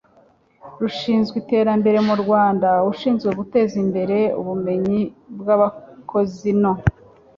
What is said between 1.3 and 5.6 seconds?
iterambere mu Rwanda ushinzwe guteza imbere ubumenyi bw